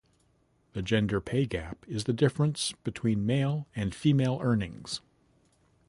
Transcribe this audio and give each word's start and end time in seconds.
The 0.73 0.81
gender 0.81 1.21
pay 1.21 1.45
gap 1.45 1.85
is 1.87 2.05
the 2.05 2.11
difference 2.11 2.73
between 2.83 3.23
male 3.23 3.67
and 3.75 3.93
female 3.93 4.39
earnings. 4.41 4.99